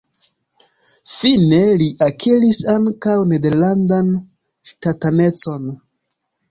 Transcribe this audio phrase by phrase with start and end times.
[1.15, 4.13] Fine li akiris ankaŭ nederlandan
[4.73, 5.75] ŝtatanecon.